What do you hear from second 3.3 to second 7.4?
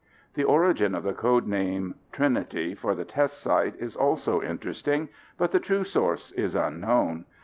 site is also interesting, but the true source is unknown.